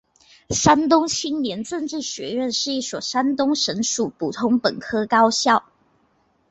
[0.49, 5.63] 山东青年政治学院是一所山东省属普通本科高校。